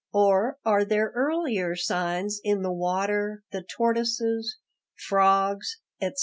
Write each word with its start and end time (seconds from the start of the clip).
Or 0.13 0.57
are 0.65 0.83
there 0.83 1.11
earlier 1.13 1.75
signs 1.75 2.41
in 2.43 2.63
the 2.63 2.71
water, 2.71 3.43
the 3.51 3.61
tortoises, 3.61 4.57
frogs, 4.95 5.77
etc.?" 6.01 6.17